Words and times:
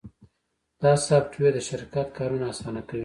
دا 0.81 0.91
سافټویر 1.07 1.51
د 1.55 1.59
شرکت 1.69 2.07
کارونه 2.17 2.45
اسانه 2.53 2.81
کوي. 2.89 2.99